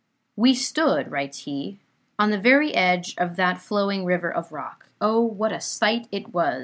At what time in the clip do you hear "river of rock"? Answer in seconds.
4.03-4.87